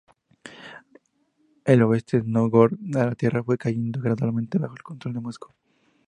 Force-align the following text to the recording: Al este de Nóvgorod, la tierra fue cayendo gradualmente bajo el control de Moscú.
Al 1.71 1.93
este 1.95 2.21
de 2.21 2.27
Nóvgorod, 2.27 2.75
la 2.81 3.13
tierra 3.13 3.43
fue 3.43 3.59
cayendo 3.59 4.01
gradualmente 4.01 4.57
bajo 4.57 4.73
el 4.73 4.81
control 4.81 5.13
de 5.13 5.19
Moscú. 5.19 5.53